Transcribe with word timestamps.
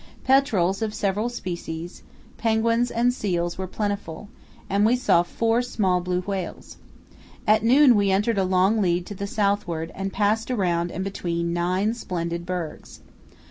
Petrels 0.23 0.81
of 0.81 0.95
several 0.95 1.29
species, 1.29 2.01
penguins, 2.35 2.89
and 2.89 3.13
seals 3.13 3.59
were 3.59 3.67
plentiful, 3.67 4.29
and 4.67 4.83
we 4.83 4.95
saw 4.95 5.21
four 5.21 5.61
small 5.61 6.01
blue 6.01 6.21
whales. 6.21 6.77
At 7.45 7.61
noon 7.63 7.93
we 7.95 8.09
entered 8.09 8.39
a 8.39 8.43
long 8.43 8.81
lead 8.81 9.05
to 9.05 9.13
the 9.15 9.27
southward 9.27 9.91
and 9.93 10.11
passed 10.11 10.49
around 10.49 10.91
and 10.91 11.03
between 11.03 11.53
nine 11.53 11.93
splendid 11.93 12.47
bergs. 12.47 13.01